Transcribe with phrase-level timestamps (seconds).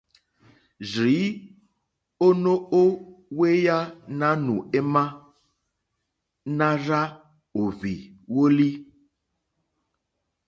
[0.91, 1.25] Rzìi
[2.25, 3.77] ò no ohweya
[4.19, 5.03] nanù ema,
[6.57, 7.01] na rza
[7.61, 7.93] ohvi
[8.33, 8.69] woli.